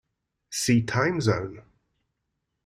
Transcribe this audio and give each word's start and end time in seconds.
See 0.49 0.81
Time 0.81 1.21
zone. 1.21 1.61